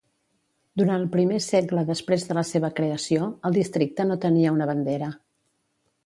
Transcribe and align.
Durant 0.79 0.93
el 0.99 1.09
primer 1.15 1.41
segle 1.47 1.83
després 1.89 2.25
de 2.29 2.37
la 2.37 2.43
seva 2.51 2.71
creació, 2.79 3.27
el 3.49 3.57
Districte 3.59 4.07
no 4.13 4.17
tenia 4.23 4.55
una 4.55 4.69
bandera. 4.71 5.11